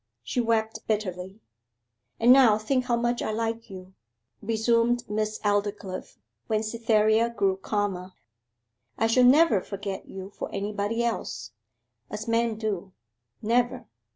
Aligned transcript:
She 0.23 0.41
wept 0.41 0.79
bitterly. 0.87 1.41
'And 2.19 2.33
now 2.33 2.57
think 2.57 2.85
how 2.85 2.95
much 2.95 3.21
I 3.21 3.31
like 3.31 3.69
you,' 3.69 3.93
resumed 4.41 5.07
Miss 5.07 5.37
Aldclyffe, 5.45 6.17
when 6.47 6.63
Cytherea 6.63 7.29
grew 7.29 7.55
calmer. 7.57 8.13
'I 8.97 9.05
shall 9.05 9.25
never 9.25 9.61
forget 9.61 10.07
you 10.07 10.31
for 10.31 10.51
anybody 10.51 11.03
else, 11.03 11.51
as 12.09 12.27
men 12.27 12.55
do 12.55 12.93
never. 13.43 13.85